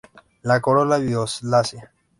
La 0.41 0.59
corola 0.61 0.97
violácea. 0.97 1.91